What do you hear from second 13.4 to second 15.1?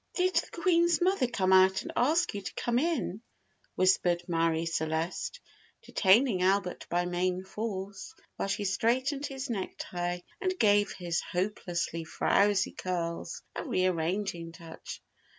a rearranging touch.